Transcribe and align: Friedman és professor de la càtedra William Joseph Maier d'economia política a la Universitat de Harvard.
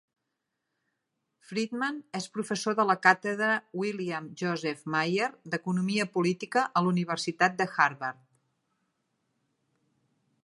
Friedman 1.49 1.99
és 2.19 2.25
professor 2.37 2.77
de 2.79 2.85
la 2.91 2.95
càtedra 3.03 3.49
William 3.81 4.29
Joseph 4.43 4.81
Maier 4.95 5.29
d'economia 5.55 6.07
política 6.17 6.63
a 6.65 6.83
la 6.87 6.93
Universitat 6.95 7.59
de 7.61 7.69
Harvard. 7.75 8.25